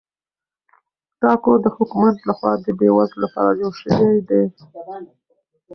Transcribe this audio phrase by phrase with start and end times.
[1.21, 4.43] دا کور د حکومت لخوا د بې وزلو لپاره جوړ شوی دی.